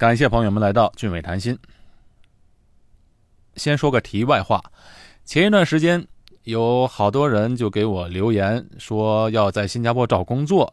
[0.00, 1.58] 感谢朋友们来到俊伟谈心。
[3.56, 4.62] 先说个题外话，
[5.26, 6.06] 前一段时间
[6.44, 10.72] 有好多人就给我留言说要在新加坡找工作，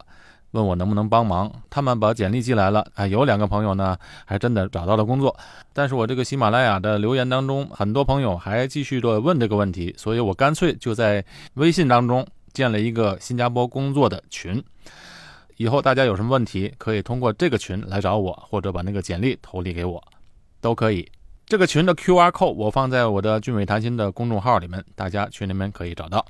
[0.52, 1.52] 问我能不能帮忙。
[1.68, 5.38] 他们把简历寄来了，啊，有两个朋友呢还真的找到了工作。
[5.74, 11.22] 但是我这个喜马拉雅的留言当中，很多朋友还继续的问这个问题，所以我干脆就在
[11.52, 14.64] 微信当中建了一个新加坡工作的群。
[15.58, 20.02] 以后大家有什么问题，可以通过这个群来找我，或者把那个简历投递给我，
[20.60, 21.10] 都可以。
[21.46, 26.24] 这个群的 Q R code 我放在我的俊伟谈心的公众号里面，大家群里面可以找到。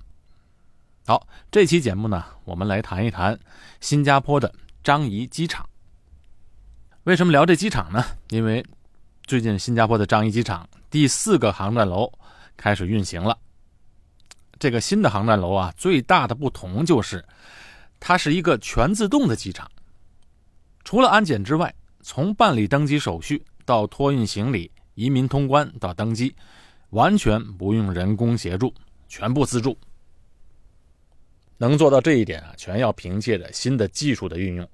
[1.06, 3.38] 好，这期节目呢，我们来谈一谈
[3.80, 4.50] 新加坡的
[4.82, 5.68] 樟宜机场。
[7.04, 8.02] 为什么聊这机场呢？
[8.30, 8.64] 因为
[9.24, 12.10] 最近新加坡的樟宜机场第四个航站楼
[12.56, 13.36] 开始运行了。
[14.58, 17.22] 这个新的航站楼啊，最大的不同就是。
[18.00, 19.70] 它是一个全自动的机场，
[20.84, 26.34] 除了安检之外，从办理登机手续到托运行李、移民通关到登机，
[26.90, 28.72] 完全不用人工协助，
[29.08, 29.76] 全部自助。
[31.58, 34.68] 能做到这一点啊，全要凭借着新的技术的运用。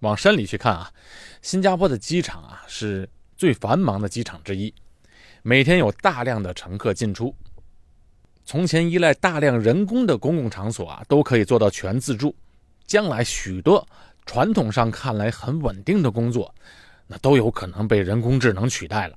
[0.00, 0.90] 往深里去看啊，
[1.42, 4.74] 新加坡的机场啊是最繁忙的机场之一，
[5.42, 7.34] 每天有大量的乘客进出。
[8.48, 12.32] 从前依赖大量人工的公共场所啊，都可以做到全自助。
[12.86, 13.84] 将来许多
[14.24, 16.54] 传统上看来很稳定的工作，
[17.08, 19.16] 那都有可能被人工智能取代了。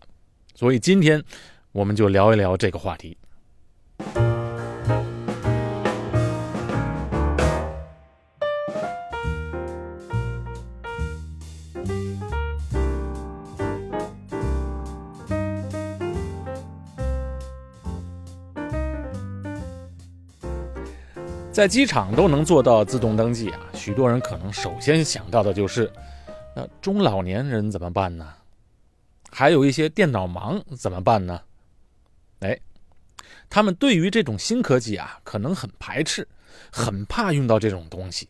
[0.55, 1.23] 所以今天
[1.71, 3.15] 我们就聊一聊这个话题。
[21.59, 25.91] 在机场都能做到自动登记啊，许多人可能首先想到的就是，
[26.55, 28.33] 那中老年人怎么办呢？
[29.29, 31.41] 还有一些电脑盲怎么办呢？
[32.39, 32.57] 哎，
[33.49, 36.25] 他们对于这种新科技啊，可能很排斥，
[36.71, 38.29] 很怕用到这种东西。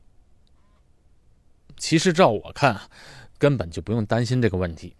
[1.77, 2.81] 其实照我看，
[3.37, 4.95] 根本就不用担心这个问题。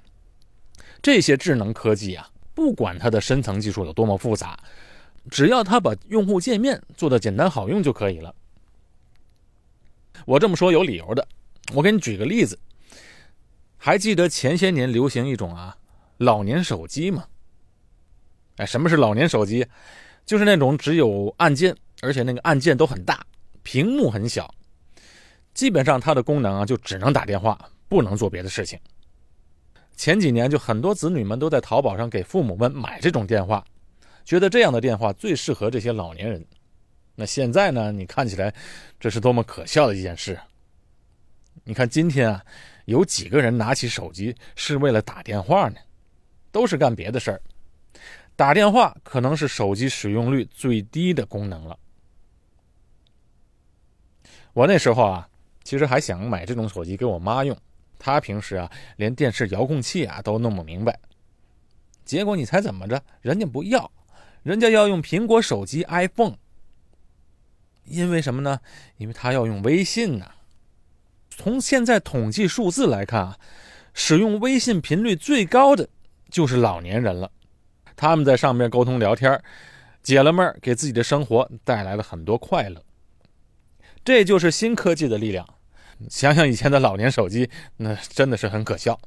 [1.01, 4.55] 这些智能科技啊，不管它的深层技术有多么复杂。
[5.29, 8.33] 只要他把用户界面做的简单好用就可以了。
[10.25, 11.27] 我这么说有理由的，
[11.73, 12.59] 我给你举个例子。
[13.77, 15.77] 还记得前些年流行一种啊
[16.17, 17.25] 老年手机吗？
[18.57, 19.65] 哎，什么是老年手机？
[20.25, 23.25] 就是那种只有按键，而且那个按键都很大，
[23.63, 24.53] 屏幕很小，
[25.53, 27.57] 基本上它的功能啊就只能打电话，
[27.87, 28.77] 不能做别的事情。
[29.95, 33.63] 前几年就很多子女们都在淘宝上给父母们买这种电话。
[34.29, 36.45] 觉得这样的电话最适合这些老年人，
[37.15, 37.91] 那现在呢？
[37.91, 38.53] 你看起来
[38.99, 40.39] 这是多么可笑的一件事。
[41.63, 42.45] 你看今天啊，
[42.85, 45.77] 有几个人拿起手机是为了打电话呢？
[46.51, 47.41] 都是干别的事儿。
[48.35, 51.75] 打电话可能是手机使用率最低的功能了。
[54.53, 55.27] 我那时候啊，
[55.63, 57.57] 其实还想买这种手机给我妈用，
[57.97, 60.99] 她平时啊连电视遥控器啊都弄不明白。
[62.05, 63.01] 结果你猜怎么着？
[63.21, 63.91] 人家不要。
[64.43, 66.35] 人家要用苹果手机 iPhone，
[67.85, 68.59] 因为什么呢？
[68.97, 70.31] 因为他要用微信呢。
[71.29, 73.39] 从现在统计数字来看啊，
[73.93, 75.87] 使用微信频率最高的
[76.29, 77.31] 就是老年人了。
[77.95, 79.41] 他们在上面沟通聊天，
[80.01, 82.83] 解了闷给自己的生活带来了很多快乐。
[84.03, 85.47] 这就是新科技的力量。
[86.09, 88.99] 想想以前的老年手机，那真的是很可笑。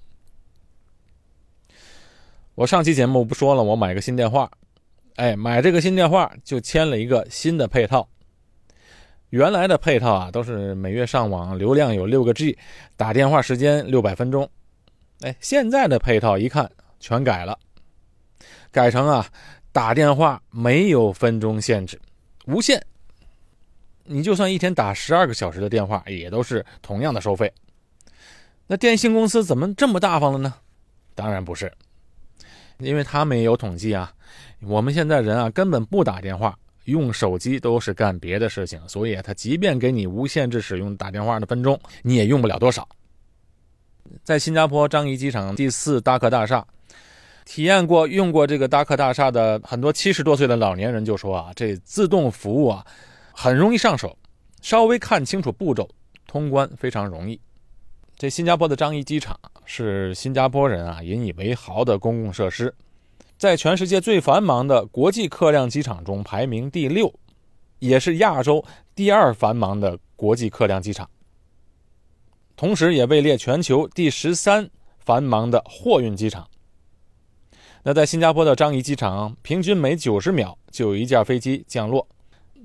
[2.55, 4.51] 我上期节目不说了，我买个新电话。
[5.17, 8.09] 哎，买这个新电话就签了一个新的配套。
[9.31, 12.59] 原来的配套啊，都是每月上网流量有六个 G，
[12.97, 14.49] 打电话时间六百分钟。
[15.21, 17.59] 哎，现在的配套一看全改了，
[18.71, 19.27] 改成啊，
[19.71, 21.99] 打电话没有分钟限制，
[22.47, 22.83] 无限。
[24.05, 27.51] 你就算一天打十二个小时的电话，也都是同样的收费。
[28.67, 30.55] 那电信公司怎么这么大方了呢？
[31.15, 31.73] 当然不是。
[32.79, 34.13] 因为他们也有统计啊，
[34.61, 42.89] 我们现在人啊根本不打电话，用手机都是干别的事情，所以他即便给你无限制使用打电话的分钟，你也用不了多少。
[44.25, 46.67] 在新加坡樟宜机场第四达克大厦，
[47.45, 52.85] 体验过用过这个达克大厦的很多七十多岁的老年人就说啊，这自动服务啊
[53.33, 54.17] 很容易上手，
[54.61, 55.89] 稍微看清楚步骤，
[56.27, 57.41] 通关非常容易。
[58.23, 62.73] 这新加坡的樟宜机场是新加坡人啊引以为豪的公共设施，
[63.37, 67.13] 在全世界最繁忙的国际客量机场中排名第六，
[67.81, 68.65] 也是亚洲
[68.95, 71.11] 第二繁忙的国际客量机场，
[72.55, 74.71] 同时也位列全球第十三
[75.01, 76.49] 繁忙的货运机场。
[77.83, 82.07] 那在新加坡的樟宜机场，平均每九十秒就有一架飞机降落，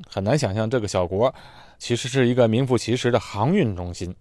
[0.08, 1.34] 很难想象这个小国
[1.80, 4.16] 其实是一个名副其实的航运中心，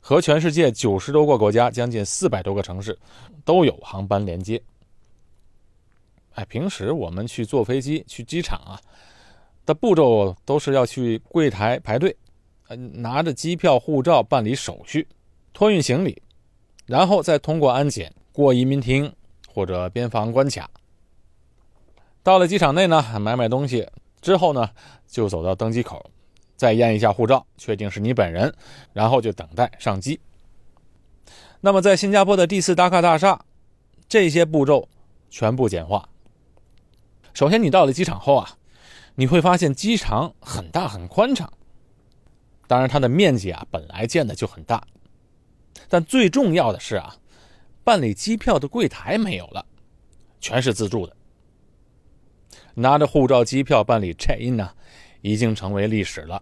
[0.00, 2.98] 和全世界九十多个国家、将近四百多个城市
[3.44, 4.62] 都有航班连接。
[6.34, 8.80] 哎，平时我们去坐飞机去机场啊，
[9.64, 12.16] 的步骤都是要去柜台排队，
[12.94, 15.06] 拿着机票、护照办理手续，
[15.52, 16.22] 托运行李，
[16.84, 19.12] 然后再通过安检过移民厅。
[19.48, 20.68] 或者边防关卡，
[22.22, 23.88] 到了机场内呢，买买东西
[24.20, 24.68] 之后呢，
[25.08, 26.10] 就走到登机口，
[26.56, 28.54] 再验一下护照，确定是你本人，
[28.92, 30.18] 然后就等待上机。
[31.60, 33.44] 那么在新加坡的第四达卡大厦，
[34.08, 34.88] 这些步骤
[35.30, 36.08] 全部简化。
[37.34, 38.56] 首先，你到了机场后啊，
[39.14, 41.52] 你会发现机场很大很宽敞，
[42.66, 44.86] 当然它的面积啊本来建的就很大，
[45.88, 47.16] 但最重要的是啊。
[47.84, 49.64] 办理机票的柜台没有了，
[50.40, 51.14] 全是自助的。
[52.74, 54.72] 拿着护照、机票办理 check in 呢，
[55.26, 56.40] 已经成为历史了。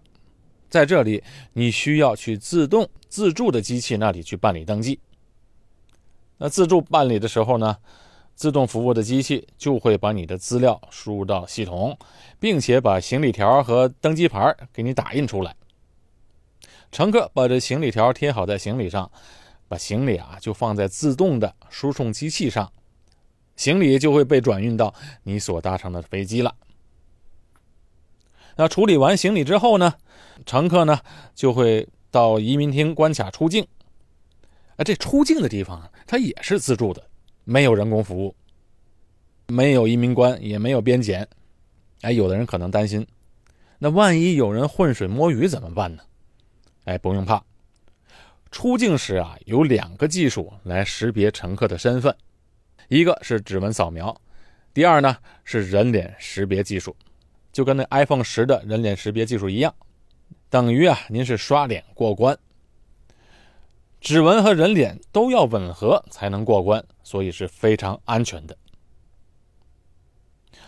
[0.69, 1.23] 在这里，
[1.55, 5.01] 你需要去自动自助的机器那里去办理登记。
[6.37, 7.79] 那自助办理的时候呢，
[8.35, 11.97] 自动服务的机器就会把你的资料输入到系统，
[12.39, 15.57] 并且把行李条和登机牌给你打印出来。
[16.93, 19.11] 乘客把这行李条贴好在行李上。
[19.67, 22.71] 把行李啊就放在自动的输送机器上，
[23.57, 26.55] 行李就会被转运到你所搭乘的飞机了。
[28.57, 29.95] 那处理完行李之后呢，
[30.47, 31.01] 乘客呢
[31.35, 33.67] 就会到移民厅关卡出境。
[34.77, 37.03] 啊，这出境的地方它也是自助的，
[37.45, 38.35] 没有人工服务，
[39.49, 41.29] 没有移民官，也没有边检。
[42.03, 43.07] 哎，有的人可能担心，
[43.79, 46.03] 那万一有人浑水摸鱼怎么办呢？
[46.85, 47.43] 哎，不用怕。
[48.51, 52.15] 出境时啊，有两个技术来识别乘客的身份，
[52.89, 54.15] 一个是指纹扫描，
[54.73, 56.95] 第二呢是人脸识别技术，
[57.55, 59.73] 就跟那 iPhone 十的人脸识别技术一样，
[60.51, 62.37] 等于啊您是刷脸过关。
[64.01, 68.59] 指纹和人脸都要吻合才能过关，所以是非常安全的。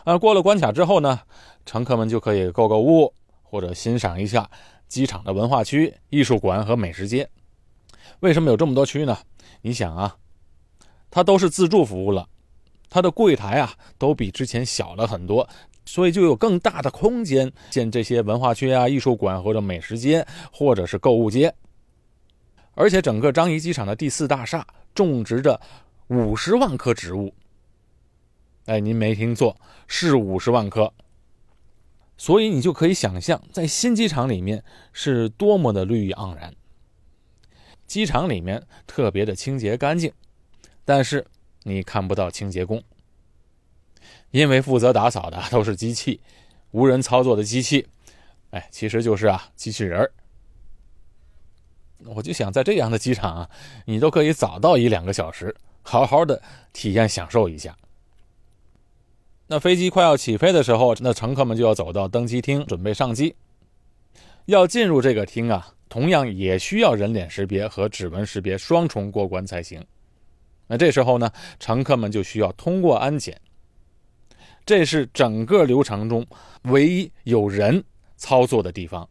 [0.04, 1.20] 啊，过了关卡之后呢，
[1.66, 3.12] 乘客们就可以购购物
[3.42, 4.48] 或者欣赏一下
[4.86, 7.28] 机场的文化区、艺术馆和美食街。
[8.20, 9.18] 为什么有这么多区呢？
[9.62, 10.16] 你想啊，
[11.10, 12.28] 它都是自助服务了，
[12.88, 15.46] 它的柜台啊都比之前小了很多，
[15.86, 21.54] 所以就有更大的空间建这些文化区啊、艺术馆或者美食街或者是购物街。
[22.74, 25.58] 而且整个樟宜机场的第四大厦种植着
[26.08, 27.32] 五十万棵植物，
[28.66, 30.92] 哎，您没听错，是五十万棵。
[32.18, 34.62] 所以你就可以想象，在新机场里面
[34.92, 36.54] 是多么的绿意盎然。
[37.86, 40.12] 机场里面特别的清洁干净，
[40.84, 41.26] 但是
[41.62, 42.82] 你看不到清洁工，
[44.30, 46.20] 因为负责打扫的 都是机器，
[46.70, 47.86] 无人操作的机器，
[48.50, 50.12] 哎，其实就是啊机器人儿
[52.04, 53.50] 我就想在这样的机场啊，
[53.86, 56.42] 你都可以早到一两个小时，好好的
[56.72, 57.76] 体验享受一下。
[59.48, 63.34] 那飞机快要起飞的时候，那乘客们就要走到登机厅准备上机，
[64.46, 65.72] 要进入这个厅啊。
[65.88, 69.82] 同样也需要人脸识别和指纹识别双重过关才行。
[70.66, 71.30] 那这时候呢，
[71.60, 73.40] 乘客们就需要通过安检。
[74.66, 76.26] 这是整个流程中
[76.64, 77.82] 唯一有人
[78.16, 79.08] 操作的地方。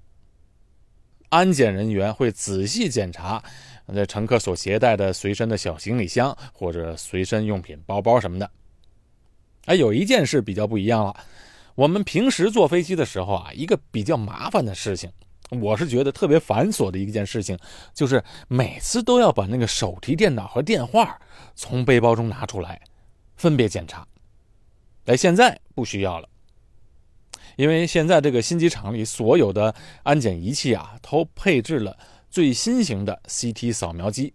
[1.29, 3.41] 安检人员会仔细检查
[3.87, 8.51] 那乘客所携带的随身的小行李箱或者随身用品包包什么的。
[9.65, 11.15] 哎，有一件事比较不一样了。
[11.73, 15.09] 我们平时坐飞机的时候啊，一个比较麻烦的事情。
[15.49, 17.57] 我是觉得特别繁琐的一件事情，
[17.93, 21.17] 就是每次都要把那个手提电脑和电话
[21.55, 22.81] 从背包中拿出来，
[23.37, 24.05] 分别检查。
[25.05, 26.27] 哎，现在不需要了，
[27.57, 31.97] 因为现在这个新机场里所有的安检仪器啊，都配置了
[32.29, 34.33] 最新型的 CT 扫描机，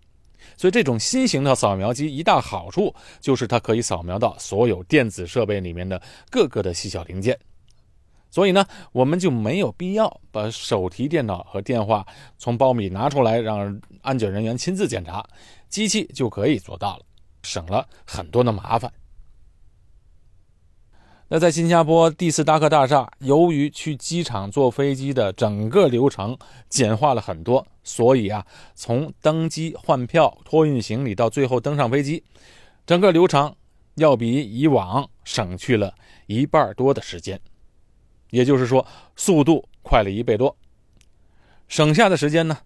[0.57, 6.01] 所以这种新型的扫描机一大好处就是它可以扫描到所有电子设备里面的
[6.31, 7.39] 各个的细小零件。
[8.31, 12.07] 所以呢，我们就没有必要把手提电脑和电话
[12.39, 15.29] 从包里拿出来，让安检人员亲自检查，
[15.69, 17.05] 机器就可以做到了，
[17.43, 18.93] 省了很多的麻烦。
[21.33, 26.37] 那在新加坡第四达克大厦，由于去机场坐飞机的整个流程
[26.69, 28.45] 简化了很多，所以啊，
[28.75, 32.25] 从登机、换票、托运行李到最后登上飞机，
[32.85, 33.55] 整个流程
[33.95, 35.95] 要比以往省去了
[36.27, 37.41] 一半多的时间。
[38.31, 38.85] 也就是说，
[39.15, 40.57] 速度快了一倍多。
[41.69, 42.59] 省下的时间呢，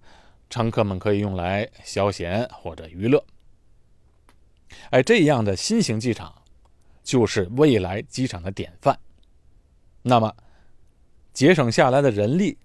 [0.49, 3.23] 乘客们可以用来消闲或者娱乐。
[4.89, 6.35] 哎，这样的新型机场
[7.05, 8.99] 就是未来机场的典范。
[10.03, 10.35] 那么，
[11.33, 12.59] 节省下来的人力，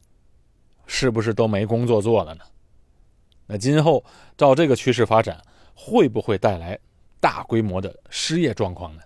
[0.88, 2.42] 是不是都没工作做了呢？
[3.46, 4.04] 那今后
[4.38, 5.40] 照这个趋势发展，
[5.76, 6.80] 会不会带来
[7.20, 9.02] 大规模的失业状况呢？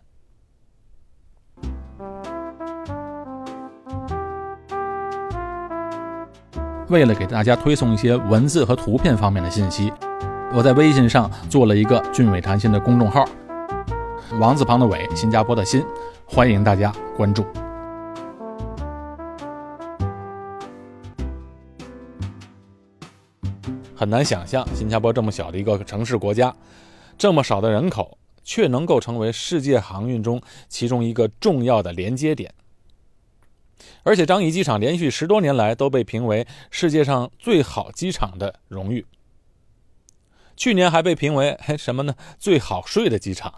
[6.90, 9.92] 为了给大家推送一些文字和图片方面的信息，
[10.54, 13.26] 我在微信上做了一个“俊伟谈心”的公众号，
[14.40, 15.86] 王字旁的伟，新加坡的新，
[16.26, 17.46] 欢迎大家关注。
[23.96, 26.54] 很难想象，新加坡这么小的一个城市国家，
[27.16, 32.52] 这么少的人口，却能够成为世界航运中其中一个重要的连接点。
[34.02, 39.06] 而且，樟宜机场连续十多年来都被评为世界上最好机场的荣誉。
[40.56, 42.16] 去年还被评为什么呢？
[42.40, 43.54] 最好睡的机场。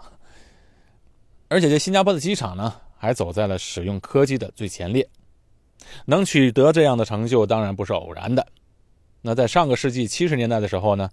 [1.48, 5.08] 而且，这新加坡的机场呢，还走在了使用科技的最前列。
[6.06, 8.44] 能取得这样的成就，当然不是偶然的。
[9.22, 11.08] 那在上个世纪七十年代的时候呢，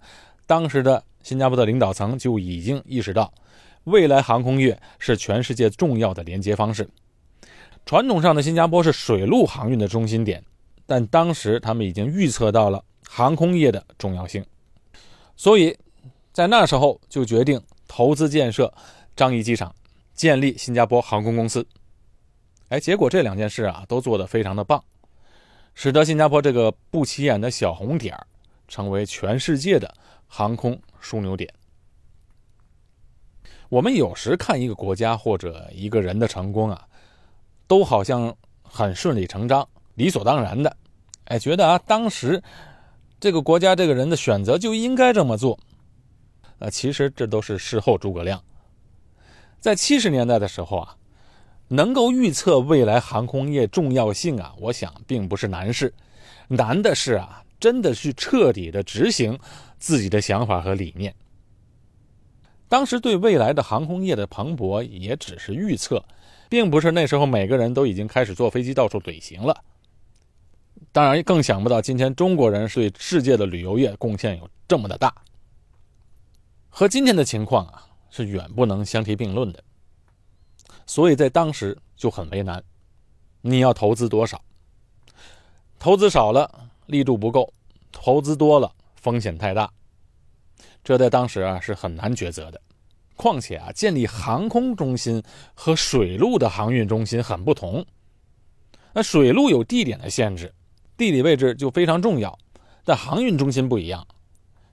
[0.46, 3.32] 当时的新加坡的领导层就已经意识到，
[3.84, 6.88] 未来航空业是全世界重要的连接方式。
[7.86, 10.42] 传统上的新加坡是水陆航运的中心点，
[10.86, 14.44] 但当时他们已经预测到了航空业的重要性，
[15.36, 15.76] 所以
[16.32, 18.72] 在那时候就决定投资建设
[19.14, 19.72] 樟宜机场，
[20.14, 21.66] 建立新加坡航空公司。
[22.68, 24.82] 哎，结果这两件事啊都做得非常的棒。
[25.74, 28.16] 使得新加坡这个不起眼的小红点
[28.68, 29.92] 成为全世界的
[30.28, 31.52] 航空枢纽点。
[33.68, 36.86] 我们有时看一个国家或者一个人的成功啊，
[37.66, 40.76] 都好像很顺理成章、理所当然的，
[41.24, 42.40] 哎，觉得啊，当时
[43.18, 45.58] 这个国家这个人的选择就应该这么做。
[46.60, 48.40] 呃，其实这都是事后诸葛亮。
[49.64, 50.94] 在七十年代的时候啊。
[51.68, 55.92] 能够预测未来航空业重要性啊，我想并不是难事，
[56.48, 59.40] 难的是啊，真的去彻底的执行
[59.78, 61.14] 自己的想法和理念。
[62.68, 66.04] 当时对未来的航空业的蓬勃也只是预测，
[66.50, 69.64] 并不是那时候每个人都已经开始坐飞机到处旅行了。
[70.92, 75.12] 当然，更想不到今天中国人对世界的旅游业贡献有这么的大，
[76.68, 79.64] 和今天的情况啊是远不能相提并论的。
[80.86, 82.62] 所以在当时就很为难，
[83.40, 84.40] 你要投资多少？
[85.80, 87.52] 投资少了力度不够，
[87.90, 89.68] 投资多了风险太大，
[90.84, 92.60] 这在当时啊是很难抉择的。
[93.16, 95.20] 况且啊，建立航空中心
[95.54, 97.84] 和水路的航运中心很不同。
[98.92, 100.54] 那水路有地点的限制，
[100.96, 102.38] 地理位置就非常重要，
[102.84, 104.06] 但航运中心不一样，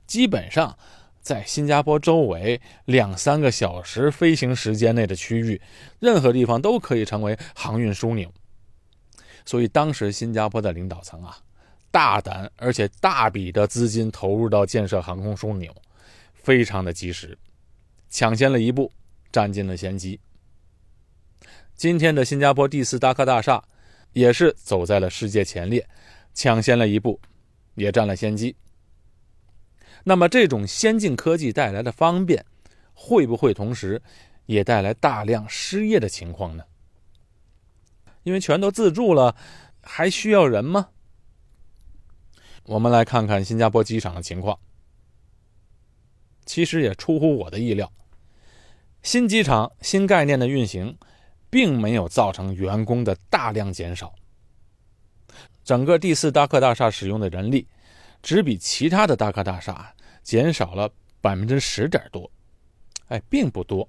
[0.05, 0.77] 基本上。
[1.21, 5.61] 在新加坡周围两三个小时飞行时间内的区域，
[5.99, 8.33] 任何地方都可以成为航运枢纽。
[9.45, 11.37] 所以当时新加坡的领导层啊，
[11.91, 15.73] 大胆而且大笔的资金投入到建设航空枢纽，
[16.33, 17.37] 非常的及时，
[18.09, 18.91] 抢先了一步，
[19.31, 20.19] 占尽了先机。
[21.75, 23.63] 今天的新加坡第四大客大厦，
[24.13, 25.87] 也是走在了世界前列，
[26.33, 27.19] 抢先了一步，
[27.75, 28.55] 也占了先机。
[30.03, 32.45] 那么，这种先进科技带来的方便，
[32.93, 34.01] 会不会同时
[34.47, 36.63] 也带来大量失业的情况呢？
[38.23, 39.35] 因为全都自助了，
[39.81, 40.89] 还需要人吗？
[42.63, 44.57] 我们来看看新加坡机场的情况。
[46.45, 47.91] 其实也出乎我的意料，
[49.03, 50.97] 新机场新概念的运行，
[51.49, 54.13] 并没有造成员工的大量减少。
[55.63, 57.67] 整个第四大客大厦使用的人力。
[58.21, 62.29] 只比其他的大客大厦减少了百分之十点多，
[63.07, 63.87] 哎，并不多。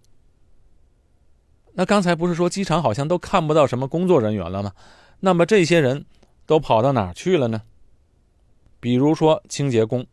[1.74, 4.72] 那刚才不是说机场好像都看不到什么工作人员了吗？
[5.20, 6.04] 那么这些人
[6.44, 7.62] 都跑到哪去了呢？
[8.80, 10.06] 比如说清洁工，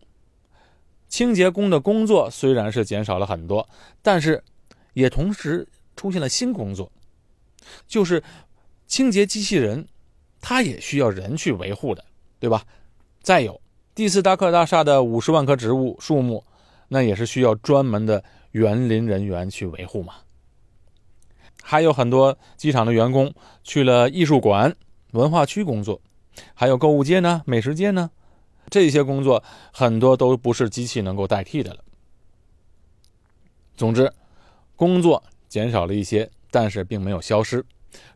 [1.07, 3.67] 清洁工的工作虽然是减少了很多，
[4.01, 4.43] 但是
[4.93, 6.91] 也同时出现了新工作，
[7.88, 8.23] 就是
[8.88, 9.88] 清洁机器人，
[10.39, 12.05] 它也需要人去维护的，
[12.39, 12.63] 对吧？
[13.21, 13.59] 再有。
[14.00, 16.41] 第四大克大厦的五十万棵植物树木，
[16.88, 20.13] 那也是需要专门的园林人员去维护嘛。
[21.62, 24.74] 还有很多机场的员工去了艺术馆、
[25.12, 26.01] 文化区工作，
[26.53, 28.10] 还有购物街呢、美食街呢，
[28.70, 31.84] 这些工作很多都不是机器能够代替的了。
[33.75, 34.10] 总之，
[34.77, 37.65] 工作减少了一些，但是并没有消失，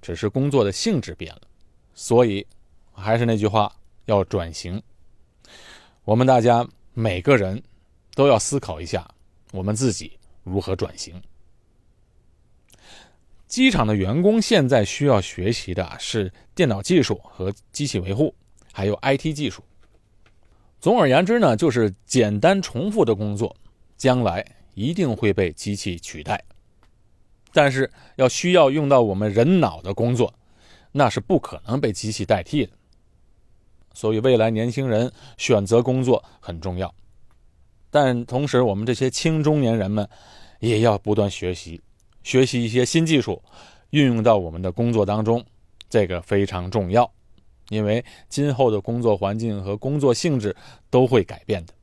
[0.02, 1.42] 只是工作的性质变了。
[1.94, 2.48] 所以，
[2.94, 3.70] 还是那句话，
[4.06, 4.82] 要转型。
[6.06, 7.64] 我们大家每个人
[8.14, 9.10] 都要思考一下，
[9.52, 11.22] 我们自己如何转型。
[13.48, 18.36] 机场的员工现在需要学习的是电脑技术和机器维护，
[18.74, 19.64] 还有 IT 技术。
[20.82, 23.56] 总而言之呢，就是简单重复的工作，
[23.96, 26.44] 将来一定会被机器取代。
[27.54, 30.34] 但是要需要用到我们人脑的工作，
[30.92, 32.74] 那是不可能被机器代替的。
[33.94, 36.94] 所以未来年轻人选择工作很重要，
[37.90, 40.08] 但同时我们这些青中年人们
[40.60, 41.80] 也要不断学习，
[42.24, 43.42] 学习一些新技术，
[43.92, 45.44] 运用到我们的工作当中，
[45.90, 47.10] 这个非常重要。
[47.70, 50.56] 因为今后的工作环境和工作性质
[50.90, 51.74] 都会改变的。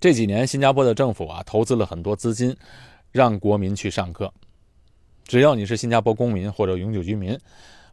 [0.00, 2.56] 这几年，新加坡的政府啊，投资了很多资金，
[3.10, 4.32] 让国民去上课。
[5.24, 7.38] 只要你是新加坡公民或者永久居民，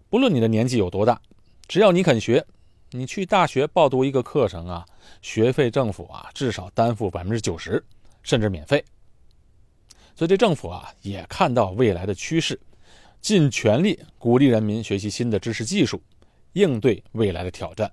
[0.10, 1.22] 不论你的年纪有多大，
[1.70, 2.44] 只要你肯学，
[2.90, 4.84] 你去大学报读一个课程啊，
[5.22, 7.82] 学费政府啊至少担负百分之九十，
[8.24, 8.84] 甚至免费。
[10.16, 12.60] 所以，这政府啊也看到未来的趋势。
[13.22, 16.02] 尽全力鼓励人民学习新的知识技术，
[16.54, 17.92] 应对未来的挑战。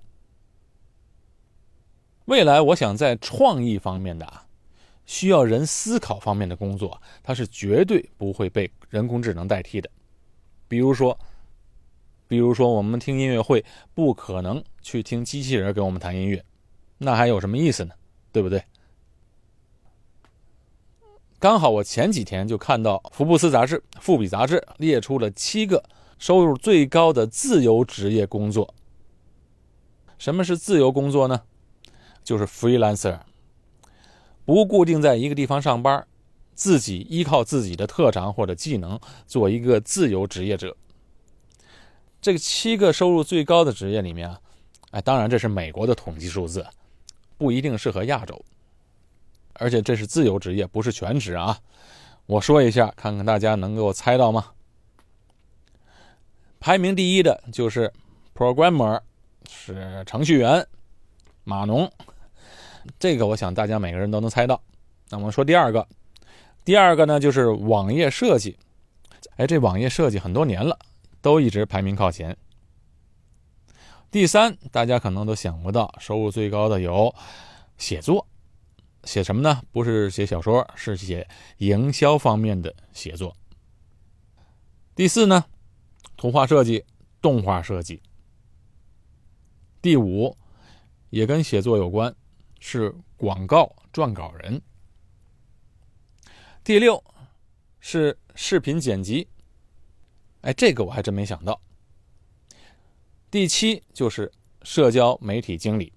[2.25, 4.47] 未来，我想在创意方面的啊，
[5.05, 9.87] 需要人思考方面的工作，它是绝对不会被人工智能代替的。
[10.67, 11.17] 比如说，
[12.27, 16.43] 比如说我们听音乐会，不可能去听机器人给我们弹音乐，
[16.97, 17.93] 那还有什么意思呢？
[18.31, 18.63] 对不对？
[21.39, 25.83] 刚好我前几天就看到《福布斯》杂志、《富比》杂志列出了七个
[26.17, 28.73] 收入最高的自由职业工作。
[30.17, 31.43] 什么是自由工作呢？
[32.23, 33.19] 就是 freelancer，
[34.45, 36.05] 不固定在一个地方上班，
[36.55, 40.75] 自己依靠自己的特长或者技能做一个自由职业者。
[42.27, 44.37] 这个七个收入最高的职业里面啊，
[44.91, 46.67] 哎，当然这是美国的统计数字，
[47.37, 48.37] 不一定适合亚洲。
[49.53, 51.57] 而且这是自由职业，不是全职啊！
[52.25, 54.47] 我说一下，看看大家能够猜到吗？
[56.59, 57.89] 排名第一的就是
[58.35, 58.99] programmer，
[59.49, 60.67] 是程序员，
[61.45, 61.89] 码农。
[62.99, 64.61] 这个我想大家每个人都能猜到。
[65.09, 65.87] 那我们说第二个，
[66.65, 68.57] 第二个呢就是网页设计。
[69.37, 70.77] 哎，这网页设计很多年了，
[71.27, 72.37] 都一直排名靠前。
[74.09, 77.13] 第三，大家可能都想不到，收入最高的有
[77.77, 78.25] 写作。
[79.03, 79.61] 写什么呢？
[79.73, 83.35] 不是写小说，是写营销方面的写作。
[84.95, 85.43] 第四呢，
[86.15, 86.85] 图画设计、
[87.21, 88.01] 动画设计。
[89.81, 90.37] 第五，
[91.09, 92.15] 也跟写作有关，
[92.61, 94.61] 是广告撰稿人。
[96.63, 97.03] 第六，
[97.81, 99.27] 是视频剪辑。
[100.47, 101.59] 哎，这个我还真没想到。
[103.29, 104.31] 第七就是
[104.63, 105.91] 社交媒体经理。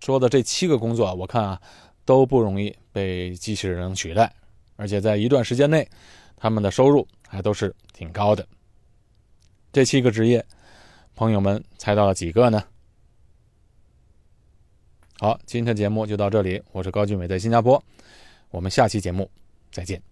[0.00, 1.60] 说的这七个工作啊，我看啊。
[2.04, 4.34] 都不容易被机器人取代，
[4.74, 5.88] 而且在一段时间内，
[6.36, 8.44] 他们的收入还都是挺高的。
[9.72, 10.44] 这七个职业，
[11.14, 12.60] 朋友们猜到了几个呢？
[15.20, 17.80] 好，今天的节目就到这里，我是高俊伟，在新加坡，
[18.50, 19.30] 我们下期节目
[19.70, 20.11] 再见。